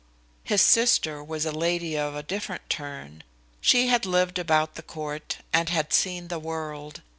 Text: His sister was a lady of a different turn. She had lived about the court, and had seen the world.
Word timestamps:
His 0.43 0.63
sister 0.63 1.23
was 1.23 1.45
a 1.45 1.51
lady 1.51 1.95
of 1.95 2.15
a 2.15 2.23
different 2.23 2.67
turn. 2.71 3.21
She 3.59 3.89
had 3.89 4.03
lived 4.03 4.39
about 4.39 4.73
the 4.73 4.81
court, 4.81 5.37
and 5.53 5.69
had 5.69 5.93
seen 5.93 6.27
the 6.27 6.39
world. 6.39 7.01